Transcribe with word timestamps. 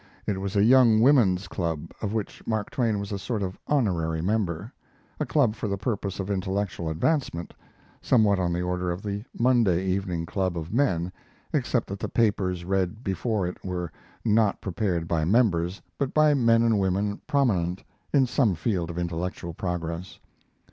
It 0.25 0.41
was 0.41 0.55
a 0.55 0.63
young 0.63 0.99
women's 0.99 1.47
club, 1.47 1.91
of 2.01 2.11
which 2.11 2.41
Mark 2.47 2.71
Twain 2.71 2.97
was 2.99 3.11
a 3.11 3.19
sort 3.19 3.43
of 3.43 3.59
honorary 3.67 4.19
member 4.19 4.73
a 5.19 5.27
club 5.27 5.53
for 5.53 5.67
the 5.67 5.77
purpose 5.77 6.19
of 6.19 6.31
intellectual 6.31 6.89
advancement, 6.89 7.53
somewhat 8.01 8.39
on 8.39 8.51
the 8.51 8.63
order 8.63 8.89
of 8.89 9.03
the 9.03 9.23
Monday 9.37 9.85
Evening 9.85 10.25
Club 10.25 10.57
of 10.57 10.73
men, 10.73 11.11
except 11.53 11.85
that 11.85 11.99
the 11.99 12.09
papers 12.09 12.65
read 12.65 13.03
before 13.03 13.45
it 13.45 13.63
were 13.63 13.91
not 14.25 14.59
prepared 14.59 15.07
by 15.07 15.23
members, 15.23 15.83
but 15.99 16.15
by 16.15 16.33
men 16.33 16.63
and 16.63 16.79
women 16.79 17.21
prominent 17.27 17.83
in 18.11 18.25
some 18.25 18.55
field 18.55 18.89
of 18.89 18.97
intellectual 18.97 19.53
progress. 19.53 20.17